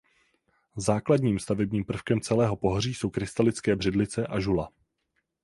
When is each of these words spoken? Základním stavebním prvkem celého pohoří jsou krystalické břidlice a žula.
Základním 0.77 1.39
stavebním 1.39 1.85
prvkem 1.85 2.21
celého 2.21 2.55
pohoří 2.55 2.93
jsou 2.93 3.09
krystalické 3.09 3.75
břidlice 3.75 4.27
a 4.27 4.39
žula. 4.39 4.69